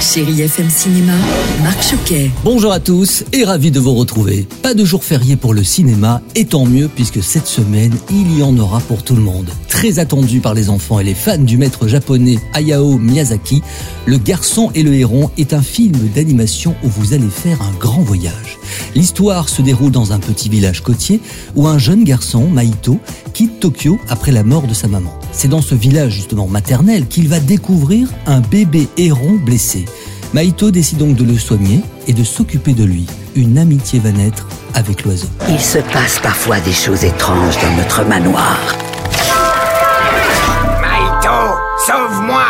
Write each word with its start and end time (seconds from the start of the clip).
Chérie 0.00 0.42
FM 0.42 0.68
Cinéma, 0.68 1.12
Marc 1.62 1.82
Choquet. 1.82 2.30
Bonjour 2.44 2.72
à 2.72 2.80
tous 2.80 3.24
et 3.32 3.44
ravi 3.44 3.70
de 3.70 3.78
vous 3.78 3.94
retrouver. 3.94 4.46
Pas 4.62 4.74
de 4.74 4.84
jour 4.84 5.04
férié 5.04 5.36
pour 5.36 5.54
le 5.54 5.62
cinéma 5.62 6.20
et 6.34 6.44
tant 6.44 6.66
mieux 6.66 6.88
puisque 6.88 7.22
cette 7.22 7.46
semaine, 7.46 7.94
il 8.10 8.38
y 8.38 8.42
en 8.42 8.56
aura 8.58 8.80
pour 8.80 9.04
tout 9.04 9.14
le 9.14 9.22
monde. 9.22 9.48
Très 9.68 9.98
attendu 9.98 10.40
par 10.40 10.54
les 10.54 10.70
enfants 10.70 10.98
et 10.98 11.04
les 11.04 11.14
fans 11.14 11.38
du 11.38 11.56
maître 11.56 11.86
japonais 11.86 12.38
Hayao 12.52 12.98
Miyazaki, 12.98 13.62
Le 14.06 14.18
garçon 14.18 14.70
et 14.74 14.82
le 14.82 14.94
héron 14.94 15.30
est 15.38 15.52
un 15.52 15.62
film 15.62 15.96
d'animation 16.14 16.74
où 16.82 16.88
vous 16.88 17.12
allez 17.14 17.30
faire 17.30 17.62
un 17.62 17.72
grand 17.78 18.02
voyage. 18.02 18.58
L'histoire 18.94 19.48
se 19.48 19.62
déroule 19.62 19.92
dans 19.92 20.12
un 20.12 20.18
petit 20.18 20.48
village 20.48 20.82
côtier 20.82 21.20
où 21.54 21.68
un 21.68 21.78
jeune 21.78 22.04
garçon, 22.04 22.48
Maito, 22.48 22.98
quitte 23.34 23.60
Tokyo 23.60 23.98
après 24.08 24.32
la 24.32 24.42
mort 24.42 24.66
de 24.66 24.74
sa 24.74 24.88
maman. 24.88 25.12
C'est 25.32 25.48
dans 25.48 25.62
ce 25.62 25.74
village 25.74 26.12
justement 26.12 26.46
maternel 26.46 27.06
qu'il 27.06 27.28
va 27.28 27.40
découvrir 27.40 28.08
un 28.26 28.40
bébé 28.40 28.88
héron 28.96 29.34
blessé. 29.44 29.86
Maito 30.34 30.70
décide 30.70 30.98
donc 30.98 31.16
de 31.16 31.24
le 31.24 31.36
soigner 31.38 31.80
et 32.06 32.12
de 32.12 32.22
s'occuper 32.22 32.74
de 32.74 32.84
lui. 32.84 33.06
Une 33.34 33.58
amitié 33.58 33.98
va 33.98 34.12
naître 34.12 34.46
avec 34.74 35.04
l'oiseau. 35.04 35.26
Il 35.48 35.60
se 35.60 35.78
passe 35.78 36.20
parfois 36.22 36.60
des 36.60 36.72
choses 36.72 37.04
étranges 37.04 37.56
dans 37.60 37.76
notre 37.76 38.04
manoir. 38.04 38.58
Maito, 40.80 41.56
sauve-moi 41.86 42.44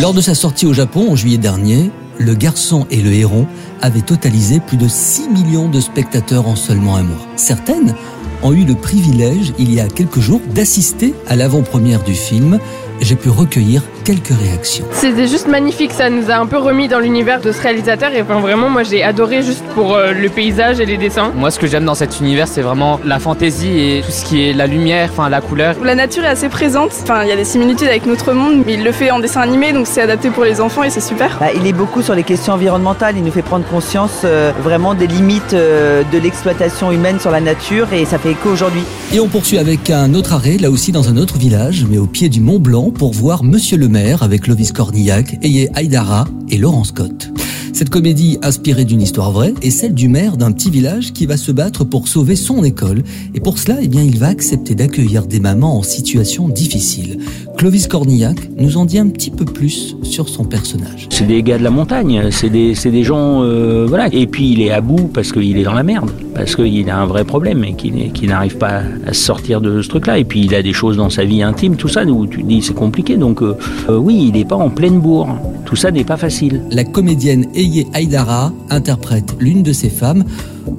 Lors 0.00 0.12
de 0.12 0.20
sa 0.20 0.34
sortie 0.34 0.66
au 0.66 0.72
Japon 0.74 1.10
en 1.10 1.16
juillet 1.16 1.38
dernier, 1.38 1.90
Le 2.20 2.34
garçon 2.34 2.84
et 2.90 3.00
le 3.00 3.12
héron 3.12 3.46
avaient 3.80 4.00
totalisé 4.00 4.58
plus 4.58 4.76
de 4.76 4.88
6 4.88 5.28
millions 5.28 5.68
de 5.68 5.80
spectateurs 5.80 6.48
en 6.48 6.56
seulement 6.56 6.96
un 6.96 7.04
mois. 7.04 7.26
Certaines 7.36 7.94
ont 8.42 8.52
eu 8.52 8.64
le 8.64 8.74
privilège, 8.74 9.52
il 9.58 9.72
y 9.72 9.80
a 9.80 9.88
quelques 9.88 10.20
jours, 10.20 10.40
d'assister 10.54 11.14
à 11.28 11.36
l'avant-première 11.36 12.02
du 12.02 12.14
film. 12.14 12.58
J'ai 13.00 13.14
pu 13.14 13.28
recueillir 13.30 13.82
quelques 14.04 14.28
réactions. 14.28 14.84
C'était 14.92 15.28
juste 15.28 15.48
magnifique, 15.48 15.92
ça 15.92 16.10
nous 16.10 16.30
a 16.30 16.36
un 16.36 16.46
peu 16.46 16.56
remis 16.56 16.88
dans 16.88 16.98
l'univers 16.98 17.40
de 17.40 17.52
ce 17.52 17.62
réalisateur 17.62 18.12
et 18.12 18.22
enfin, 18.22 18.40
vraiment 18.40 18.68
moi 18.70 18.82
j'ai 18.82 19.02
adoré 19.02 19.42
juste 19.42 19.62
pour 19.74 19.94
euh, 19.94 20.12
le 20.12 20.28
paysage 20.28 20.80
et 20.80 20.86
les 20.86 20.96
dessins. 20.96 21.30
Moi 21.36 21.50
ce 21.50 21.58
que 21.58 21.66
j'aime 21.66 21.84
dans 21.84 21.94
cet 21.94 22.18
univers 22.20 22.48
c'est 22.48 22.62
vraiment 22.62 22.98
la 23.04 23.18
fantaisie 23.18 23.78
et 23.78 24.02
tout 24.04 24.10
ce 24.10 24.24
qui 24.24 24.48
est 24.48 24.52
la 24.52 24.66
lumière, 24.66 25.10
enfin 25.12 25.28
la 25.28 25.40
couleur. 25.40 25.76
La 25.84 25.94
nature 25.94 26.24
est 26.24 26.28
assez 26.28 26.48
présente, 26.48 26.90
enfin 27.02 27.22
il 27.22 27.28
y 27.28 27.32
a 27.32 27.36
des 27.36 27.44
similitudes 27.44 27.88
avec 27.88 28.06
notre 28.06 28.32
monde, 28.32 28.62
mais 28.66 28.74
il 28.74 28.82
le 28.82 28.92
fait 28.92 29.10
en 29.10 29.20
dessin 29.20 29.42
animé 29.42 29.72
donc 29.72 29.86
c'est 29.86 30.00
adapté 30.00 30.30
pour 30.30 30.44
les 30.44 30.60
enfants 30.60 30.82
et 30.82 30.90
c'est 30.90 31.02
super. 31.02 31.36
Bah, 31.38 31.48
il 31.54 31.66
est 31.66 31.72
beaucoup 31.74 32.02
sur 32.02 32.14
les 32.14 32.24
questions 32.24 32.54
environnementales, 32.54 33.16
il 33.16 33.22
nous 33.22 33.30
fait 33.30 33.42
prendre 33.42 33.66
conscience 33.66 34.22
euh, 34.24 34.52
vraiment 34.62 34.94
des 34.94 35.06
limites 35.06 35.52
euh, 35.52 36.02
de 36.12 36.18
l'exploitation 36.18 36.90
humaine 36.90 37.20
sur 37.20 37.30
la 37.30 37.40
nature 37.40 37.92
et 37.92 38.06
ça 38.06 38.18
fait 38.18 38.30
écho 38.30 38.48
aujourd'hui. 38.48 38.82
Et 39.12 39.20
on 39.20 39.28
poursuit 39.28 39.58
avec 39.58 39.90
un 39.90 40.14
autre 40.14 40.32
arrêt, 40.32 40.56
là 40.56 40.70
aussi 40.70 40.92
dans 40.92 41.08
un 41.10 41.16
autre 41.18 41.36
village, 41.36 41.86
mais 41.88 41.98
au 41.98 42.06
pied 42.06 42.28
du 42.28 42.40
Mont 42.40 42.58
Blanc, 42.58 42.87
pour 42.90 43.12
voir 43.12 43.44
Monsieur 43.44 43.76
le 43.76 43.88
maire 43.88 44.22
avec 44.22 44.46
Lovis 44.46 44.72
Cornillac, 44.72 45.38
Eye 45.42 45.68
Aydara 45.76 46.26
et 46.48 46.58
Laurent 46.58 46.84
Scott. 46.84 47.37
Cette 47.78 47.90
comédie 47.90 48.38
inspirée 48.42 48.84
d'une 48.84 49.00
histoire 49.00 49.30
vraie 49.30 49.54
est 49.62 49.70
celle 49.70 49.94
du 49.94 50.08
maire 50.08 50.36
d'un 50.36 50.50
petit 50.50 50.68
village 50.68 51.12
qui 51.12 51.26
va 51.26 51.36
se 51.36 51.52
battre 51.52 51.84
pour 51.84 52.08
sauver 52.08 52.34
son 52.34 52.64
école. 52.64 53.04
Et 53.36 53.40
pour 53.40 53.56
cela, 53.56 53.76
eh 53.80 53.86
bien, 53.86 54.02
il 54.02 54.18
va 54.18 54.26
accepter 54.26 54.74
d'accueillir 54.74 55.26
des 55.26 55.38
mamans 55.38 55.78
en 55.78 55.84
situation 55.84 56.48
difficile. 56.48 57.20
Clovis 57.56 57.86
Cornillac 57.86 58.36
nous 58.56 58.78
en 58.78 58.84
dit 58.84 58.98
un 58.98 59.08
petit 59.08 59.30
peu 59.30 59.44
plus 59.44 59.96
sur 60.02 60.28
son 60.28 60.42
personnage. 60.42 61.06
C'est 61.10 61.26
des 61.26 61.40
gars 61.44 61.56
de 61.56 61.62
la 61.62 61.70
montagne, 61.70 62.30
c'est 62.32 62.50
des, 62.50 62.74
des 62.74 63.04
gens, 63.04 63.44
euh, 63.44 63.86
voilà. 63.88 64.08
Et 64.12 64.26
puis 64.26 64.50
il 64.50 64.62
est 64.62 64.70
à 64.70 64.80
bout 64.80 65.08
parce 65.14 65.30
qu'il 65.30 65.56
est 65.56 65.62
dans 65.62 65.74
la 65.74 65.84
merde, 65.84 66.10
parce 66.34 66.56
qu'il 66.56 66.90
a 66.90 66.98
un 66.98 67.06
vrai 67.06 67.24
problème 67.24 67.62
et 67.62 67.74
qu'il 67.74 68.28
n'arrive 68.28 68.58
pas 68.58 68.82
à 69.06 69.12
sortir 69.12 69.60
de 69.60 69.82
ce 69.82 69.88
truc-là. 69.88 70.18
Et 70.18 70.24
puis 70.24 70.44
il 70.44 70.54
a 70.56 70.62
des 70.62 70.72
choses 70.72 70.96
dans 70.96 71.10
sa 71.10 71.24
vie 71.24 71.42
intime, 71.42 71.76
tout 71.76 71.88
ça, 71.88 72.04
où 72.04 72.26
tu 72.26 72.42
dis 72.42 72.60
c'est 72.60 72.74
compliqué. 72.74 73.16
Donc 73.16 73.40
euh, 73.40 73.56
euh, 73.88 73.98
oui, 73.98 74.30
il 74.32 74.32
n'est 74.32 74.44
pas 74.44 74.56
en 74.56 74.70
pleine 74.70 74.98
bourre. 74.98 75.28
Tout 75.64 75.76
ça 75.76 75.90
n'est 75.90 76.04
pas 76.04 76.16
facile. 76.16 76.62
La 76.70 76.82
comédienne 76.82 77.46
Eye 77.68 77.86
Aydara 77.94 78.52
interprète 78.70 79.36
l'une 79.38 79.62
de 79.62 79.72
ces 79.72 79.90
femmes, 79.90 80.24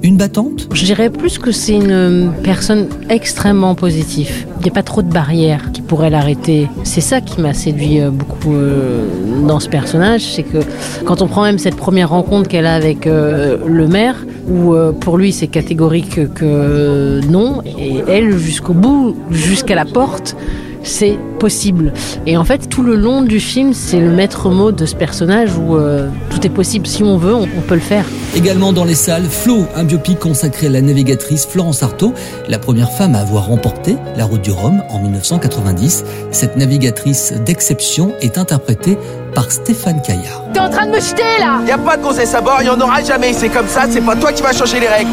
une 0.02 0.16
battante? 0.16 0.68
Je 0.72 0.84
dirais 0.84 1.08
plus 1.08 1.38
que 1.38 1.52
c'est 1.52 1.76
une 1.76 2.32
personne 2.42 2.88
extrêmement 3.08 3.74
positive. 3.74 4.46
Il 4.58 4.64
n'y 4.64 4.70
a 4.70 4.74
pas 4.74 4.82
trop 4.82 5.02
de 5.02 5.12
barrières 5.12 5.70
qui 5.72 5.82
pourraient 5.82 6.10
l'arrêter. 6.10 6.68
C'est 6.84 7.00
ça 7.00 7.20
qui 7.20 7.40
m'a 7.40 7.54
séduit 7.54 8.00
euh, 8.00 8.10
beaucoup 8.10 8.54
euh, 8.54 9.06
dans 9.46 9.60
ce 9.60 9.68
personnage, 9.68 10.22
c'est 10.22 10.42
que 10.42 10.58
quand 11.04 11.22
on 11.22 11.28
prend 11.28 11.42
même 11.42 11.58
cette 11.58 11.76
première 11.76 12.10
rencontre 12.10 12.48
qu'elle 12.48 12.66
a 12.66 12.74
avec 12.74 13.06
euh, 13.06 13.56
le 13.66 13.86
maire, 13.86 14.16
où 14.48 14.74
euh, 14.74 14.92
pour 14.92 15.16
lui 15.16 15.32
c'est 15.32 15.48
catégorique 15.48 16.32
que 16.34 17.20
non, 17.28 17.62
et 17.64 18.02
elle 18.08 18.36
jusqu'au 18.36 18.74
bout, 18.74 19.16
jusqu'à 19.30 19.76
la 19.76 19.84
porte, 19.84 20.36
c'est 20.82 21.18
possible. 21.38 21.92
Et 22.26 22.36
en 22.36 22.44
fait, 22.44 22.68
tout 22.68 22.82
le 22.82 22.96
long 22.96 23.22
du 23.22 23.40
film, 23.40 23.72
c'est 23.72 24.00
le 24.00 24.10
maître 24.10 24.50
mot 24.50 24.72
de 24.72 24.86
ce 24.86 24.94
personnage 24.94 25.56
où 25.56 25.76
euh, 25.76 26.08
tout 26.30 26.46
est 26.46 26.50
possible. 26.50 26.86
Si 26.86 27.02
on 27.02 27.16
veut, 27.16 27.34
on, 27.34 27.42
on 27.56 27.60
peut 27.60 27.74
le 27.74 27.80
faire. 27.80 28.04
Également 28.34 28.72
dans 28.72 28.84
les 28.84 28.94
salles, 28.94 29.24
Flo, 29.24 29.64
un 29.74 29.84
biopic 29.84 30.18
consacré 30.18 30.68
à 30.68 30.70
la 30.70 30.80
navigatrice 30.80 31.46
Florence 31.46 31.82
Artaud, 31.82 32.14
la 32.48 32.58
première 32.58 32.90
femme 32.92 33.14
à 33.14 33.20
avoir 33.20 33.46
remporté 33.46 33.96
la 34.16 34.24
route 34.24 34.42
du 34.42 34.50
Rhum 34.50 34.82
en 34.88 34.98
1990. 35.00 36.04
Cette 36.30 36.56
navigatrice 36.56 37.32
d'exception 37.44 38.12
est 38.20 38.38
interprétée 38.38 38.96
par 39.34 39.50
Stéphane 39.50 40.02
Caillard. 40.02 40.44
T'es 40.52 40.60
en 40.60 40.70
train 40.70 40.86
de 40.86 40.92
me 40.92 41.00
jeter 41.00 41.22
là 41.38 41.60
Y 41.66 41.72
a 41.72 41.78
pas 41.78 41.96
de 41.96 42.02
conseil 42.02 42.26
à 42.34 42.40
bord, 42.40 42.62
y 42.62 42.68
en 42.68 42.80
aura 42.80 43.02
jamais, 43.02 43.32
c'est 43.32 43.48
comme 43.48 43.68
ça, 43.68 43.82
c'est 43.88 44.00
pas 44.00 44.16
toi 44.16 44.32
qui 44.32 44.42
vas 44.42 44.52
changer 44.52 44.80
les 44.80 44.88
règles 44.88 45.10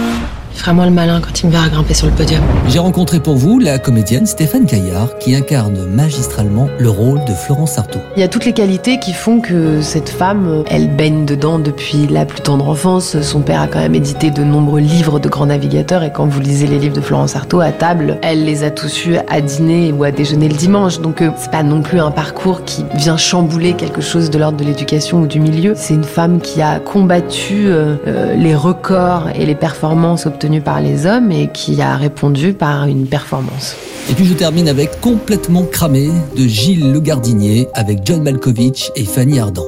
Il 0.58 0.62
fera 0.62 0.74
moins 0.74 0.88
le 0.88 0.92
malin 0.92 1.22
quand 1.22 1.40
il 1.40 1.46
me 1.46 1.52
verra 1.52 1.70
grimper 1.70 1.94
sur 1.94 2.08
le 2.08 2.14
podium. 2.14 2.42
J'ai 2.68 2.80
rencontré 2.80 3.20
pour 3.20 3.36
vous 3.36 3.60
la 3.60 3.78
comédienne 3.78 4.26
Stéphane 4.26 4.66
Caillard 4.66 5.16
qui 5.20 5.36
incarne 5.36 5.86
magistralement 5.86 6.68
le 6.80 6.90
rôle 6.90 7.24
de 7.26 7.34
Florence 7.34 7.78
Artaud. 7.78 8.00
Il 8.16 8.22
y 8.22 8.24
a 8.24 8.28
toutes 8.28 8.46
les 8.46 8.54
qualités 8.54 8.98
qui 8.98 9.14
font 9.14 9.40
que 9.40 9.84
cette 9.84 10.10
femme, 10.10 10.64
elle 10.68 10.90
baigne 10.90 11.26
dedans 11.26 11.60
depuis 11.60 12.08
la 12.08 12.26
plus 12.26 12.42
tendre 12.42 12.70
enfance. 12.70 13.22
Son 13.22 13.42
père 13.42 13.62
a 13.62 13.68
quand 13.68 13.78
même 13.78 13.94
édité 13.94 14.32
de 14.32 14.44
nombreux 14.44 14.80
livres 14.80 15.20
de 15.20 15.30
grands 15.30 15.46
navigateurs 15.46 16.02
et 16.02 16.12
quand 16.12 16.26
vous 16.26 16.40
lisez 16.40 16.66
les 16.66 16.80
livres 16.80 16.96
de 16.96 17.02
Florence 17.02 17.36
Artaud 17.36 17.62
à 17.62 17.72
table, 17.72 18.18
elle 18.24 18.44
les 18.44 18.64
a 18.64 18.72
tous 18.72 19.06
eus 19.06 19.18
à 19.30 19.42
dîner 19.42 19.92
ou 19.92 20.06
à 20.06 20.10
déjeuner 20.10 20.50
le 20.50 20.56
dimanche. 20.56 21.02
Donc 21.02 21.22
euh, 21.22 21.30
c'est 21.38 21.52
pas 21.52 21.62
non 21.62 21.84
plus 21.84 22.00
un 22.00 22.10
parcours 22.10 22.66
qui 22.66 22.84
vient 22.96 23.16
chambouler 23.18 23.74
quelque 23.74 24.02
chose 24.02 24.32
de 24.32 24.40
l'ordre 24.40 24.58
de 24.58 24.64
l'éducation 24.64 25.22
ou 25.22 25.28
du 25.28 25.40
milieu. 25.40 25.74
C'est 25.76 25.94
une 25.94 26.04
femme 26.04 26.42
qui 26.42 26.64
a 26.64 26.80
combattu 26.80 27.68
euh, 27.68 27.96
euh, 28.08 28.34
les 28.34 28.56
records 28.56 29.28
et 29.36 29.46
les 29.46 29.54
performances 29.54 30.26
obtenues 30.26 30.47
par 30.62 30.82
les 30.82 31.06
hommes 31.06 31.32
et 31.32 31.50
qui 31.52 31.82
a 31.82 31.96
répondu 31.96 32.54
par 32.54 32.88
une 32.88 33.06
performance. 33.06 33.76
Et 34.10 34.14
puis 34.14 34.26
je 34.26 34.34
termine 34.34 34.70
avec 34.70 35.02
Complètement 35.02 35.64
cramé 35.64 36.10
de 36.36 36.48
Gilles 36.48 36.94
Le 36.94 37.00
Gardinier 37.02 37.68
avec 37.74 38.00
John 38.06 38.24
Malkovich 38.24 38.90
et 38.96 39.04
Fanny 39.04 39.38
Ardant. 39.40 39.66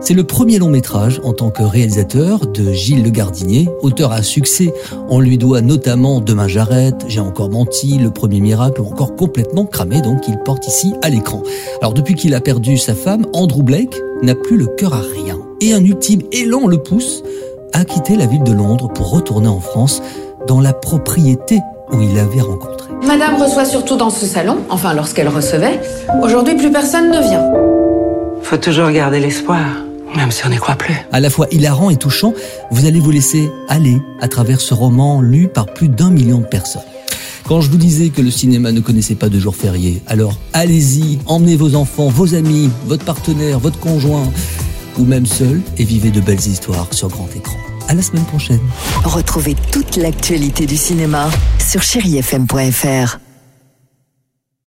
C'est 0.00 0.14
le 0.14 0.24
premier 0.24 0.58
long 0.58 0.70
métrage 0.70 1.20
en 1.24 1.32
tant 1.32 1.50
que 1.50 1.62
réalisateur 1.62 2.46
de 2.46 2.72
Gilles 2.72 3.02
Le 3.02 3.10
Gardinier, 3.10 3.68
auteur 3.82 4.12
à 4.12 4.22
succès. 4.22 4.72
On 5.08 5.18
lui 5.18 5.38
doit 5.38 5.60
notamment 5.60 6.20
Demain 6.20 6.46
j'arrête, 6.46 7.04
J'ai 7.08 7.20
encore 7.20 7.50
menti, 7.50 7.98
Le 7.98 8.10
premier 8.10 8.40
miracle 8.40 8.80
ou 8.80 8.86
encore 8.86 9.16
Complètement 9.16 9.66
cramé, 9.66 10.00
donc 10.00 10.28
il 10.28 10.38
porte 10.38 10.66
ici 10.68 10.94
à 11.02 11.10
l'écran. 11.10 11.42
Alors 11.80 11.92
depuis 11.92 12.14
qu'il 12.14 12.34
a 12.34 12.40
perdu 12.40 12.78
sa 12.78 12.94
femme, 12.94 13.26
Andrew 13.32 13.62
Blake 13.62 13.96
n'a 14.22 14.36
plus 14.36 14.56
le 14.56 14.66
cœur 14.66 14.94
à 14.94 15.00
rien. 15.00 15.38
Et 15.60 15.74
un 15.74 15.84
ultime 15.84 16.22
élan 16.32 16.66
le 16.66 16.78
pousse 16.78 17.22
à 17.72 17.84
quitter 17.84 18.16
la 18.16 18.26
ville 18.26 18.42
de 18.42 18.52
Londres 18.52 18.88
pour 18.88 19.10
retourner 19.10 19.48
en 19.48 19.60
France 19.60 20.02
dans 20.46 20.60
la 20.60 20.72
propriété 20.72 21.60
où 21.92 22.00
il 22.00 22.14
l'avait 22.14 22.40
rencontré. 22.40 22.90
Madame 23.06 23.40
reçoit 23.40 23.64
surtout 23.64 23.96
dans 23.96 24.10
ce 24.10 24.26
salon, 24.26 24.58
enfin 24.68 24.94
lorsqu'elle 24.94 25.28
recevait. 25.28 25.80
Aujourd'hui, 26.22 26.54
plus 26.56 26.70
personne 26.70 27.10
ne 27.10 27.20
vient. 27.20 27.44
Faut 28.42 28.56
toujours 28.56 28.90
garder 28.90 29.20
l'espoir, 29.20 29.64
même 30.16 30.30
si 30.30 30.46
on 30.46 30.50
n'y 30.50 30.56
croit 30.56 30.76
plus. 30.76 30.94
À 31.12 31.20
la 31.20 31.30
fois 31.30 31.46
hilarant 31.50 31.90
et 31.90 31.96
touchant, 31.96 32.34
vous 32.70 32.86
allez 32.86 33.00
vous 33.00 33.10
laisser 33.10 33.50
aller 33.68 34.00
à 34.20 34.28
travers 34.28 34.60
ce 34.60 34.74
roman 34.74 35.20
lu 35.20 35.48
par 35.48 35.66
plus 35.66 35.88
d'un 35.88 36.10
million 36.10 36.38
de 36.38 36.46
personnes. 36.46 36.82
Quand 37.46 37.60
je 37.60 37.70
vous 37.70 37.78
disais 37.78 38.10
que 38.10 38.22
le 38.22 38.30
cinéma 38.30 38.70
ne 38.70 38.80
connaissait 38.80 39.16
pas 39.16 39.28
de 39.28 39.38
jour 39.38 39.56
férié, 39.56 40.02
alors 40.06 40.34
allez-y, 40.52 41.18
emmenez 41.26 41.56
vos 41.56 41.74
enfants, 41.74 42.08
vos 42.08 42.34
amis, 42.34 42.70
votre 42.86 43.04
partenaire, 43.04 43.58
votre 43.58 43.80
conjoint, 43.80 44.22
ou 45.00 45.04
même 45.04 45.26
seul, 45.26 45.60
et 45.78 45.84
vivez 45.84 46.10
de 46.10 46.20
belles 46.20 46.46
histoires 46.46 46.86
sur 46.92 47.08
grand 47.08 47.28
écran. 47.34 47.56
À 47.88 47.94
la 47.94 48.02
semaine 48.02 48.24
prochaine. 48.24 48.60
Retrouvez 49.02 49.56
toute 49.72 49.96
l'actualité 49.96 50.66
du 50.66 50.76
cinéma 50.76 51.28
sur 51.58 51.82
chérifm.fr. 51.82 53.29